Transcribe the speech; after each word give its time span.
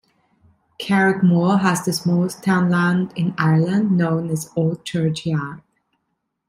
Carrickmore 0.81 1.59
has 1.59 1.85
the 1.85 1.93
smallest 1.93 2.43
townland 2.43 3.13
in 3.15 3.35
Ireland 3.37 3.91
known 3.95 4.31
as 4.31 4.49
Old 4.55 4.83
Church 4.83 5.27
Yard. 5.27 5.61